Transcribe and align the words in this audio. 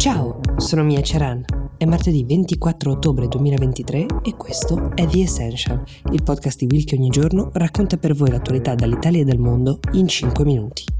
Ciao, 0.00 0.40
sono 0.56 0.82
Mia 0.82 1.02
Ceran. 1.02 1.44
È 1.76 1.84
martedì 1.84 2.24
24 2.24 2.90
ottobre 2.90 3.28
2023 3.28 4.06
e 4.22 4.34
questo 4.34 4.92
è 4.94 5.06
The 5.06 5.20
Essential, 5.20 5.84
il 6.12 6.22
podcast 6.22 6.58
di 6.58 6.68
Will 6.70 6.84
che 6.84 6.96
ogni 6.96 7.10
giorno 7.10 7.50
racconta 7.52 7.98
per 7.98 8.14
voi 8.14 8.30
l'attualità 8.30 8.74
dall'Italia 8.74 9.20
e 9.20 9.24
dal 9.24 9.36
mondo 9.36 9.78
in 9.92 10.08
5 10.08 10.42
minuti. 10.42 10.99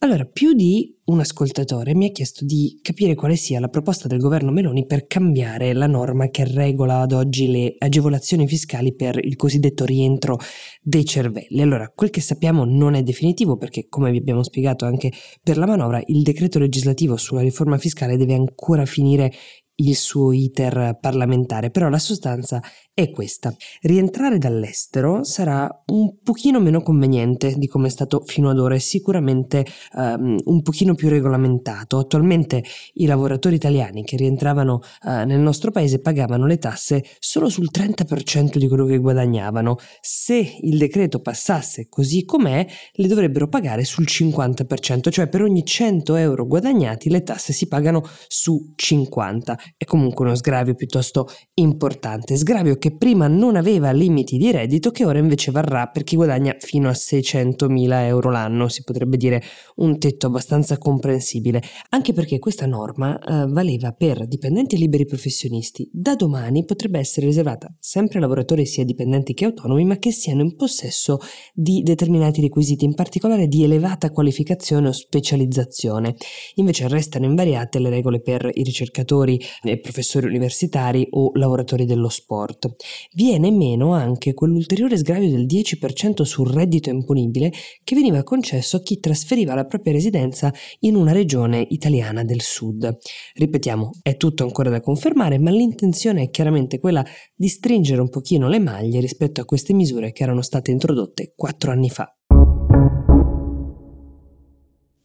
Allora, 0.00 0.24
più 0.26 0.52
di 0.52 0.96
un 1.06 1.18
ascoltatore 1.18 1.92
mi 1.92 2.06
ha 2.06 2.12
chiesto 2.12 2.44
di 2.44 2.78
capire 2.82 3.16
quale 3.16 3.34
sia 3.34 3.58
la 3.58 3.66
proposta 3.66 4.06
del 4.06 4.20
governo 4.20 4.52
Meloni 4.52 4.86
per 4.86 5.08
cambiare 5.08 5.72
la 5.72 5.88
norma 5.88 6.28
che 6.28 6.44
regola 6.44 7.00
ad 7.00 7.10
oggi 7.10 7.50
le 7.50 7.74
agevolazioni 7.76 8.46
fiscali 8.46 8.94
per 8.94 9.18
il 9.20 9.34
cosiddetto 9.34 9.84
rientro 9.84 10.38
dei 10.80 11.04
cervelli. 11.04 11.62
Allora, 11.62 11.90
quel 11.92 12.10
che 12.10 12.20
sappiamo 12.20 12.64
non 12.64 12.94
è 12.94 13.02
definitivo 13.02 13.56
perché, 13.56 13.88
come 13.88 14.12
vi 14.12 14.18
abbiamo 14.18 14.44
spiegato 14.44 14.84
anche 14.84 15.10
per 15.42 15.58
la 15.58 15.66
manovra, 15.66 16.00
il 16.06 16.22
decreto 16.22 16.60
legislativo 16.60 17.16
sulla 17.16 17.40
riforma 17.40 17.76
fiscale 17.76 18.16
deve 18.16 18.34
ancora 18.34 18.84
finire 18.84 19.32
il 19.80 19.96
suo 19.96 20.32
iter 20.32 20.98
parlamentare, 21.00 21.70
però 21.70 21.88
la 21.88 21.98
sostanza 21.98 22.60
è 22.98 23.10
questa. 23.10 23.54
Rientrare 23.82 24.38
dall'estero 24.38 25.22
sarà 25.22 25.68
un 25.86 26.16
pochino 26.20 26.58
meno 26.58 26.82
conveniente 26.82 27.54
di 27.56 27.68
come 27.68 27.86
è 27.86 27.90
stato 27.90 28.22
fino 28.24 28.50
ad 28.50 28.58
ora 28.58 28.74
e 28.74 28.80
sicuramente 28.80 29.64
um, 29.94 30.36
un 30.46 30.62
pochino 30.62 30.96
più 30.96 31.08
regolamentato. 31.08 31.98
Attualmente 31.98 32.64
i 32.94 33.06
lavoratori 33.06 33.54
italiani 33.54 34.02
che 34.02 34.16
rientravano 34.16 34.80
uh, 35.04 35.24
nel 35.24 35.38
nostro 35.38 35.70
paese 35.70 36.00
pagavano 36.00 36.46
le 36.46 36.58
tasse 36.58 37.04
solo 37.20 37.48
sul 37.48 37.68
30% 37.72 38.56
di 38.56 38.66
quello 38.66 38.84
che 38.84 38.98
guadagnavano. 38.98 39.76
Se 40.00 40.56
il 40.60 40.76
decreto 40.76 41.20
passasse 41.20 41.86
così 41.88 42.24
com'è, 42.24 42.66
le 42.94 43.06
dovrebbero 43.06 43.46
pagare 43.46 43.84
sul 43.84 44.06
50%, 44.08 45.10
cioè 45.10 45.28
per 45.28 45.42
ogni 45.42 45.64
100 45.64 46.16
euro 46.16 46.46
guadagnati 46.46 47.10
le 47.10 47.22
tasse 47.22 47.52
si 47.52 47.68
pagano 47.68 48.02
su 48.26 48.72
50. 48.74 49.56
È 49.76 49.84
comunque 49.84 50.24
uno 50.24 50.34
sgravio 50.34 50.74
piuttosto 50.74 51.28
importante, 51.54 52.36
sgravio 52.36 52.76
che 52.76 52.96
prima 52.96 53.26
non 53.28 53.56
aveva 53.56 53.90
limiti 53.92 54.36
di 54.36 54.50
reddito 54.50 54.90
che 54.90 55.04
ora 55.04 55.18
invece 55.18 55.50
varrà 55.50 55.86
per 55.86 56.04
chi 56.04 56.16
guadagna 56.16 56.56
fino 56.58 56.88
a 56.88 56.92
600.000 56.92 58.04
euro 58.04 58.30
l'anno, 58.30 58.68
si 58.68 58.82
potrebbe 58.82 59.16
dire 59.16 59.42
un 59.76 59.98
tetto 59.98 60.26
abbastanza 60.26 60.78
comprensibile, 60.78 61.62
anche 61.90 62.12
perché 62.12 62.38
questa 62.38 62.66
norma 62.66 63.18
eh, 63.18 63.46
valeva 63.48 63.92
per 63.92 64.26
dipendenti 64.26 64.76
liberi 64.76 65.04
professionisti. 65.04 65.88
Da 65.92 66.14
domani 66.14 66.64
potrebbe 66.64 66.98
essere 66.98 67.26
riservata 67.26 67.74
sempre 67.78 68.18
a 68.18 68.20
lavoratori 68.20 68.66
sia 68.66 68.84
dipendenti 68.84 69.34
che 69.34 69.44
autonomi, 69.44 69.84
ma 69.84 69.98
che 69.98 70.12
siano 70.12 70.42
in 70.42 70.54
possesso 70.56 71.18
di 71.54 71.82
determinati 71.82 72.40
requisiti, 72.40 72.84
in 72.84 72.94
particolare 72.94 73.46
di 73.46 73.64
elevata 73.64 74.10
qualificazione 74.10 74.88
o 74.88 74.92
specializzazione. 74.92 76.14
Invece 76.56 76.88
restano 76.88 77.26
invariate 77.26 77.78
le 77.78 77.90
regole 77.90 78.20
per 78.20 78.48
i 78.52 78.62
ricercatori, 78.62 79.40
professori 79.80 80.26
universitari 80.26 81.06
o 81.10 81.30
lavoratori 81.34 81.84
dello 81.84 82.08
sport 82.08 82.74
viene 83.12 83.50
meno 83.50 83.92
anche 83.92 84.34
quell'ulteriore 84.34 84.96
sgravio 84.96 85.30
del 85.30 85.46
10% 85.46 86.22
sul 86.22 86.50
reddito 86.50 86.90
imponibile 86.90 87.52
che 87.84 87.94
veniva 87.94 88.22
concesso 88.22 88.76
a 88.76 88.82
chi 88.82 89.00
trasferiva 89.00 89.54
la 89.54 89.66
propria 89.66 89.92
residenza 89.92 90.52
in 90.80 90.94
una 90.94 91.12
regione 91.12 91.66
italiana 91.70 92.24
del 92.24 92.42
sud. 92.42 92.98
Ripetiamo, 93.34 93.90
è 94.02 94.16
tutto 94.16 94.44
ancora 94.44 94.70
da 94.70 94.80
confermare, 94.80 95.38
ma 95.38 95.50
l'intenzione 95.50 96.22
è 96.22 96.30
chiaramente 96.30 96.78
quella 96.78 97.04
di 97.34 97.48
stringere 97.48 98.00
un 98.00 98.08
pochino 98.08 98.48
le 98.48 98.58
maglie 98.58 99.00
rispetto 99.00 99.40
a 99.40 99.44
queste 99.44 99.72
misure 99.72 100.12
che 100.12 100.22
erano 100.22 100.42
state 100.42 100.70
introdotte 100.70 101.32
quattro 101.36 101.70
anni 101.70 101.90
fa. 101.90 102.17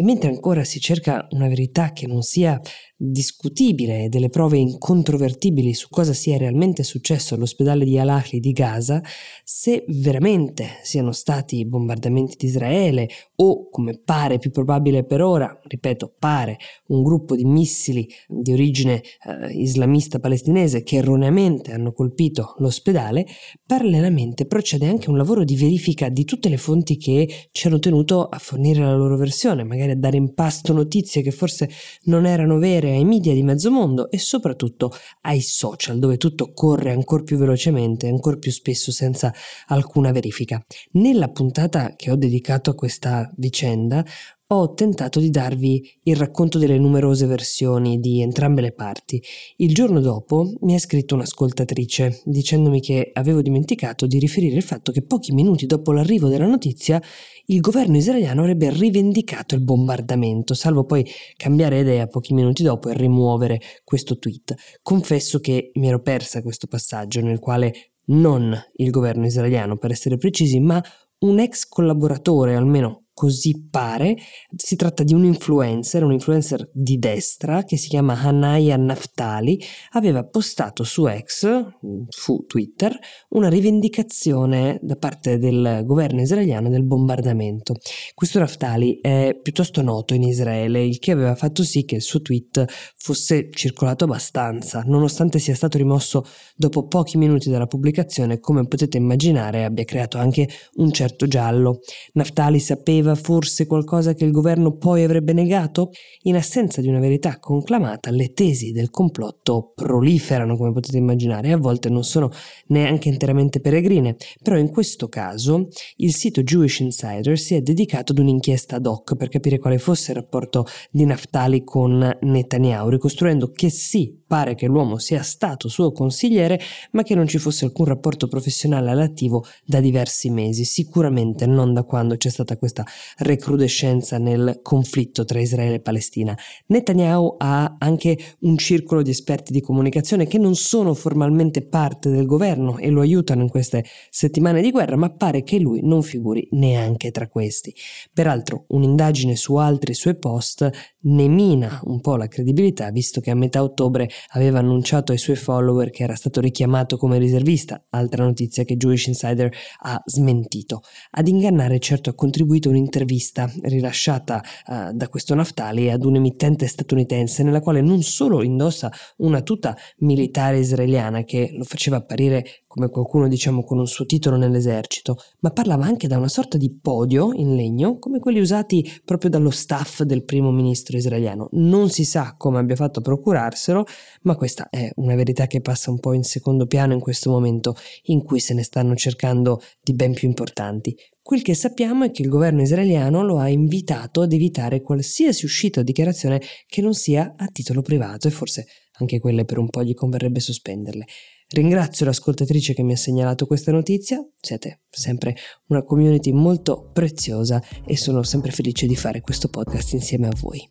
E 0.00 0.02
mentre 0.02 0.30
ancora 0.30 0.64
si 0.64 0.80
cerca 0.80 1.26
una 1.32 1.46
verità 1.46 1.92
che 1.92 2.06
non 2.06 2.22
sia 2.22 2.58
discutibile 3.02 4.04
e 4.04 4.08
delle 4.08 4.28
prove 4.28 4.58
incontrovertibili 4.58 5.72
su 5.72 5.88
cosa 5.88 6.12
sia 6.12 6.36
realmente 6.36 6.82
successo 6.82 7.34
all'ospedale 7.34 7.86
di 7.86 7.98
Al-Ahli 7.98 8.40
di 8.40 8.52
Gaza, 8.52 9.02
se 9.42 9.84
veramente 9.88 10.66
siano 10.82 11.12
stati 11.12 11.66
bombardamenti 11.66 12.36
di 12.38 12.46
Israele 12.46 13.08
o, 13.36 13.70
come 13.70 13.98
pare 13.98 14.38
più 14.38 14.50
probabile 14.50 15.04
per 15.04 15.22
ora, 15.22 15.58
ripeto, 15.62 16.14
pare 16.18 16.58
un 16.88 17.02
gruppo 17.02 17.36
di 17.36 17.44
missili 17.44 18.06
di 18.26 18.52
origine 18.52 19.00
eh, 19.00 19.50
islamista 19.52 20.18
palestinese 20.18 20.82
che 20.82 20.96
erroneamente 20.96 21.72
hanno 21.72 21.92
colpito 21.92 22.54
l'ospedale, 22.58 23.26
parallelamente 23.64 24.44
procede 24.44 24.86
anche 24.86 25.08
un 25.08 25.16
lavoro 25.16 25.44
di 25.44 25.56
verifica 25.56 26.10
di 26.10 26.24
tutte 26.24 26.50
le 26.50 26.58
fonti 26.58 26.98
che 26.98 27.48
ci 27.50 27.66
hanno 27.66 27.78
tenuto 27.78 28.26
a 28.26 28.38
fornire 28.38 28.80
la 28.80 28.94
loro 28.94 29.16
versione, 29.16 29.64
magari 29.64 29.89
a 29.90 29.96
dare 29.96 30.16
in 30.16 30.34
pasto 30.34 30.72
notizie 30.72 31.22
che 31.22 31.30
forse 31.30 31.68
non 32.04 32.26
erano 32.26 32.58
vere 32.58 32.90
ai 32.90 33.04
media 33.04 33.34
di 33.34 33.42
mezzo 33.42 33.70
mondo 33.70 34.10
e 34.10 34.18
soprattutto 34.18 34.92
ai 35.22 35.40
social 35.40 35.98
dove 35.98 36.16
tutto 36.16 36.52
corre 36.52 36.92
ancora 36.92 37.22
più 37.22 37.36
velocemente 37.36 38.08
ancora 38.08 38.36
più 38.36 38.50
spesso 38.50 38.92
senza 38.92 39.32
alcuna 39.66 40.12
verifica. 40.12 40.62
Nella 40.92 41.28
puntata 41.28 41.94
che 41.96 42.10
ho 42.10 42.16
dedicato 42.16 42.70
a 42.70 42.74
questa 42.74 43.30
vicenda 43.36 44.04
ho 44.52 44.74
tentato 44.74 45.20
di 45.20 45.30
darvi 45.30 45.98
il 46.04 46.16
racconto 46.16 46.58
delle 46.58 46.76
numerose 46.76 47.24
versioni 47.26 48.00
di 48.00 48.20
entrambe 48.20 48.60
le 48.60 48.72
parti. 48.72 49.22
Il 49.56 49.72
giorno 49.72 50.00
dopo 50.00 50.52
mi 50.62 50.74
ha 50.74 50.78
scritto 50.78 51.14
un'ascoltatrice 51.14 52.22
dicendomi 52.24 52.80
che 52.80 53.10
avevo 53.12 53.42
dimenticato 53.42 54.08
di 54.08 54.18
riferire 54.18 54.56
il 54.56 54.64
fatto 54.64 54.90
che 54.90 55.04
pochi 55.04 55.32
minuti 55.32 55.66
dopo 55.66 55.92
l'arrivo 55.92 56.26
della 56.26 56.46
notizia 56.46 57.00
il 57.46 57.60
governo 57.60 57.96
israeliano 57.96 58.40
avrebbe 58.40 58.70
rivendicato 58.70 59.54
il 59.54 59.62
bombardamento, 59.62 60.54
salvo 60.54 60.84
poi 60.84 61.06
cambiare 61.36 61.80
idea 61.80 62.08
pochi 62.08 62.34
minuti 62.34 62.64
dopo 62.64 62.88
e 62.88 62.94
rimuovere 62.94 63.60
questo 63.84 64.18
tweet. 64.18 64.54
Confesso 64.82 65.38
che 65.38 65.70
mi 65.74 65.86
ero 65.86 66.00
persa 66.00 66.42
questo 66.42 66.66
passaggio 66.66 67.20
nel 67.20 67.38
quale 67.38 67.92
non 68.06 68.56
il 68.76 68.90
governo 68.90 69.26
israeliano, 69.26 69.78
per 69.78 69.92
essere 69.92 70.16
precisi, 70.16 70.58
ma 70.58 70.82
un 71.20 71.38
ex 71.38 71.66
collaboratore, 71.66 72.54
almeno 72.54 73.09
così 73.20 73.66
pare. 73.68 74.16
Si 74.56 74.76
tratta 74.76 75.02
di 75.02 75.12
un 75.12 75.24
influencer, 75.26 76.02
un 76.02 76.12
influencer 76.12 76.70
di 76.72 76.96
destra 76.98 77.64
che 77.64 77.76
si 77.76 77.88
chiama 77.88 78.18
Hanaya 78.18 78.78
Naftali, 78.78 79.60
aveva 79.90 80.24
postato 80.24 80.84
su 80.84 81.06
X, 81.06 81.66
su 82.08 82.44
Twitter, 82.46 82.98
una 83.30 83.50
rivendicazione 83.50 84.78
da 84.80 84.96
parte 84.96 85.36
del 85.36 85.82
governo 85.84 86.22
israeliano 86.22 86.70
del 86.70 86.86
bombardamento. 86.86 87.74
Questo 88.14 88.38
Naftali 88.38 89.00
è 89.02 89.38
piuttosto 89.42 89.82
noto 89.82 90.14
in 90.14 90.22
Israele, 90.22 90.82
il 90.82 90.98
che 90.98 91.10
aveva 91.10 91.34
fatto 91.34 91.62
sì 91.62 91.84
che 91.84 91.96
il 91.96 92.02
suo 92.02 92.22
tweet 92.22 92.64
fosse 92.96 93.50
circolato 93.52 94.04
abbastanza, 94.04 94.82
nonostante 94.86 95.38
sia 95.38 95.54
stato 95.54 95.76
rimosso 95.76 96.24
dopo 96.56 96.86
pochi 96.86 97.18
minuti 97.18 97.50
dalla 97.50 97.66
pubblicazione, 97.66 98.40
come 98.40 98.66
potete 98.66 98.96
immaginare 98.96 99.64
abbia 99.64 99.84
creato 99.84 100.16
anche 100.16 100.48
un 100.76 100.90
certo 100.90 101.26
giallo. 101.26 101.80
Naftali 102.14 102.58
sapeva 102.58 103.08
aveva 103.10 103.14
forse 103.14 103.66
qualcosa 103.66 104.14
che 104.14 104.24
il 104.24 104.30
governo 104.30 104.76
poi 104.76 105.02
avrebbe 105.02 105.32
negato? 105.32 105.90
In 106.22 106.36
assenza 106.36 106.80
di 106.80 106.88
una 106.88 106.98
verità 106.98 107.38
conclamata, 107.38 108.10
le 108.10 108.32
tesi 108.32 108.72
del 108.72 108.90
complotto 108.90 109.72
proliferano, 109.74 110.56
come 110.56 110.72
potete 110.72 110.96
immaginare, 110.96 111.48
e 111.48 111.52
a 111.52 111.56
volte 111.56 111.88
non 111.88 112.04
sono 112.04 112.30
neanche 112.68 113.08
interamente 113.08 113.60
peregrine. 113.60 114.16
Però 114.42 114.56
in 114.56 114.70
questo 114.70 115.08
caso 115.08 115.68
il 115.96 116.14
sito 116.14 116.42
Jewish 116.42 116.80
Insider 116.80 117.38
si 117.38 117.54
è 117.54 117.60
dedicato 117.60 118.12
ad 118.12 118.18
un'inchiesta 118.18 118.76
ad 118.76 118.86
hoc 118.86 119.16
per 119.16 119.28
capire 119.28 119.58
quale 119.58 119.78
fosse 119.78 120.12
il 120.12 120.18
rapporto 120.18 120.66
di 120.90 121.04
Naftali 121.04 121.64
con 121.64 122.18
Netanyahu, 122.20 122.88
ricostruendo 122.88 123.50
che 123.50 123.70
sì, 123.70 124.18
pare 124.26 124.54
che 124.54 124.66
l'uomo 124.66 124.98
sia 124.98 125.22
stato 125.22 125.68
suo 125.68 125.90
consigliere, 125.90 126.60
ma 126.92 127.02
che 127.02 127.14
non 127.14 127.26
ci 127.26 127.38
fosse 127.38 127.64
alcun 127.64 127.86
rapporto 127.86 128.28
professionale 128.28 128.90
all'attivo 128.90 129.44
da 129.64 129.80
diversi 129.80 130.30
mesi, 130.30 130.64
sicuramente 130.64 131.46
non 131.46 131.72
da 131.72 131.82
quando 131.82 132.16
c'è 132.16 132.28
stata 132.28 132.56
questa 132.56 132.84
recrudescenza 133.18 134.18
nel 134.18 134.60
conflitto 134.62 135.24
tra 135.24 135.40
Israele 135.40 135.76
e 135.76 135.80
Palestina. 135.80 136.36
Netanyahu 136.66 137.36
ha 137.38 137.76
anche 137.78 138.18
un 138.40 138.56
circolo 138.58 139.02
di 139.02 139.10
esperti 139.10 139.52
di 139.52 139.60
comunicazione 139.60 140.26
che 140.26 140.38
non 140.38 140.54
sono 140.54 140.94
formalmente 140.94 141.66
parte 141.66 142.10
del 142.10 142.26
governo 142.26 142.78
e 142.78 142.90
lo 142.90 143.00
aiutano 143.00 143.42
in 143.42 143.48
queste 143.48 143.84
settimane 144.10 144.62
di 144.62 144.70
guerra, 144.70 144.96
ma 144.96 145.10
pare 145.10 145.42
che 145.42 145.58
lui 145.58 145.80
non 145.82 146.02
figuri 146.02 146.48
neanche 146.52 147.10
tra 147.10 147.28
questi. 147.28 147.74
Peraltro, 148.12 148.64
un'indagine 148.68 149.36
su 149.36 149.54
altri 149.56 149.94
suoi 149.94 150.18
post 150.18 150.70
ne 151.02 151.28
mina 151.28 151.80
un 151.84 152.00
po' 152.00 152.16
la 152.16 152.26
credibilità, 152.28 152.90
visto 152.90 153.20
che 153.20 153.30
a 153.30 153.34
metà 153.34 153.62
ottobre 153.62 154.08
aveva 154.28 154.58
annunciato 154.58 155.12
ai 155.12 155.18
suoi 155.18 155.36
follower 155.36 155.90
che 155.90 156.02
era 156.02 156.14
stato 156.14 156.40
richiamato 156.40 156.96
come 156.96 157.18
riservista, 157.18 157.84
altra 157.90 158.24
notizia 158.24 158.64
che 158.64 158.76
Jewish 158.76 159.06
Insider 159.06 159.50
ha 159.82 160.00
smentito. 160.04 160.82
Ad 161.10 161.28
ingannare 161.28 161.78
certo 161.78 162.10
ha 162.10 162.14
contribuito 162.14 162.68
un 162.68 162.76
un'intervista 162.80 163.52
rilasciata 163.62 164.42
uh, 164.66 164.92
da 164.92 165.08
questo 165.08 165.34
Naftali 165.34 165.90
ad 165.90 166.04
un 166.04 166.16
emittente 166.16 166.66
statunitense 166.66 167.42
nella 167.42 167.60
quale 167.60 167.82
non 167.82 168.02
solo 168.02 168.42
indossa 168.42 168.90
una 169.18 169.42
tuta 169.42 169.76
militare 169.98 170.58
israeliana 170.58 171.22
che 171.24 171.50
lo 171.52 171.64
faceva 171.64 171.98
apparire 171.98 172.44
come 172.66 172.88
qualcuno 172.88 173.28
diciamo 173.28 173.64
con 173.64 173.78
un 173.78 173.86
suo 173.86 174.06
titolo 174.06 174.36
nell'esercito, 174.36 175.16
ma 175.40 175.50
parlava 175.50 175.84
anche 175.84 176.06
da 176.06 176.16
una 176.16 176.28
sorta 176.28 176.56
di 176.56 176.72
podio 176.72 177.32
in 177.34 177.56
legno 177.56 177.98
come 177.98 178.20
quelli 178.20 178.38
usati 178.38 178.88
proprio 179.04 179.28
dallo 179.28 179.50
staff 179.50 180.02
del 180.02 180.24
primo 180.24 180.52
ministro 180.52 180.96
israeliano. 180.96 181.48
Non 181.52 181.90
si 181.90 182.04
sa 182.04 182.34
come 182.36 182.58
abbia 182.58 182.76
fatto 182.76 183.00
a 183.00 183.02
procurarselo, 183.02 183.84
ma 184.22 184.36
questa 184.36 184.68
è 184.70 184.88
una 184.96 185.16
verità 185.16 185.48
che 185.48 185.60
passa 185.60 185.90
un 185.90 185.98
po' 185.98 186.12
in 186.12 186.22
secondo 186.22 186.66
piano 186.66 186.92
in 186.92 187.00
questo 187.00 187.28
momento 187.28 187.74
in 188.04 188.22
cui 188.22 188.38
se 188.38 188.54
ne 188.54 188.62
stanno 188.62 188.94
cercando 188.94 189.60
di 189.82 189.92
ben 189.92 190.14
più 190.14 190.28
importanti. 190.28 190.96
Quel 191.30 191.42
che 191.42 191.54
sappiamo 191.54 192.02
è 192.02 192.10
che 192.10 192.22
il 192.22 192.28
governo 192.28 192.60
israeliano 192.60 193.22
lo 193.22 193.38
ha 193.38 193.48
invitato 193.48 194.20
ad 194.20 194.32
evitare 194.32 194.80
qualsiasi 194.80 195.44
uscita 195.44 195.78
o 195.78 195.84
dichiarazione 195.84 196.42
che 196.66 196.82
non 196.82 196.92
sia 196.92 197.34
a 197.36 197.46
titolo 197.46 197.82
privato 197.82 198.26
e 198.26 198.32
forse 198.32 198.66
anche 198.98 199.20
quelle 199.20 199.44
per 199.44 199.58
un 199.58 199.70
po' 199.70 199.84
gli 199.84 199.94
converrebbe 199.94 200.40
sospenderle. 200.40 201.04
Ringrazio 201.50 202.04
l'ascoltatrice 202.04 202.74
che 202.74 202.82
mi 202.82 202.94
ha 202.94 202.96
segnalato 202.96 203.46
questa 203.46 203.70
notizia, 203.70 204.18
siete 204.40 204.80
sempre 204.90 205.36
una 205.68 205.84
community 205.84 206.32
molto 206.32 206.90
preziosa 206.92 207.62
e 207.86 207.96
sono 207.96 208.24
sempre 208.24 208.50
felice 208.50 208.88
di 208.88 208.96
fare 208.96 209.20
questo 209.20 209.46
podcast 209.46 209.92
insieme 209.92 210.26
a 210.26 210.32
voi. 210.36 210.66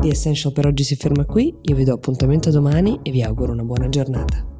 The 0.00 0.08
Essential 0.08 0.54
per 0.54 0.64
oggi 0.64 0.82
si 0.82 0.96
ferma 0.96 1.26
qui, 1.26 1.54
io 1.60 1.76
vi 1.76 1.84
do 1.84 1.92
appuntamento 1.92 2.50
domani 2.50 3.00
e 3.02 3.10
vi 3.10 3.20
auguro 3.20 3.52
una 3.52 3.64
buona 3.64 3.90
giornata. 3.90 4.52